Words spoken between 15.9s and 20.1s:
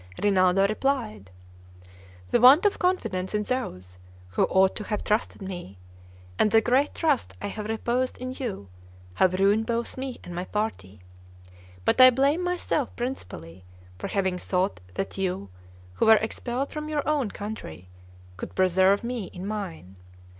who were expelled from your own country, could preserve me in mine.